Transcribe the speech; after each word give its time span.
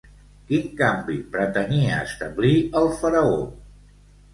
Quin 0.51 0.63
canvi 0.79 1.19
pretenia 1.37 2.03
establir 2.09 2.53
el 2.83 2.93
faraó? 3.05 3.41